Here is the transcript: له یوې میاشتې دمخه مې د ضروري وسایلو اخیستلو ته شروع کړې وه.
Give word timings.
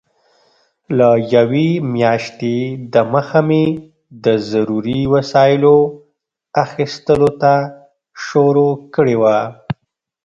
له 0.97 1.09
یوې 1.35 1.69
میاشتې 1.95 2.57
دمخه 2.93 3.41
مې 3.47 3.65
د 4.23 4.25
ضروري 4.51 5.01
وسایلو 5.13 5.77
اخیستلو 6.65 7.29
ته 7.41 7.53
شروع 8.25 8.73
کړې 8.95 9.15
وه. 9.21 9.37